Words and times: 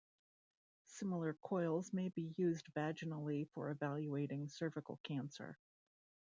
Similar 0.87 1.35
coils 1.43 1.93
may 1.93 2.09
be 2.09 2.33
used 2.35 2.65
vaginally 2.75 3.47
for 3.51 3.69
evaluating 3.69 4.49
cervical 4.49 4.99
cancer. 5.03 5.59